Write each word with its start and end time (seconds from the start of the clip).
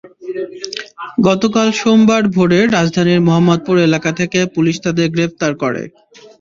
গতকাল 1.27 1.67
সোমবার 1.79 2.23
ভোরে 2.35 2.59
রাজধানীর 2.69 3.19
মোহাম্মদপুর 3.21 3.75
এলাকা 3.87 4.11
থেকে 4.19 4.39
পুলিশ 4.55 4.75
তাঁদের 4.83 5.07
গ্রেপ্তার 5.15 5.51
করে। 5.63 5.81